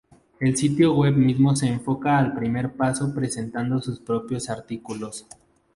[0.39, 5.27] El sitio web mismo se enfoca al primer paso presentando sus propios artículos.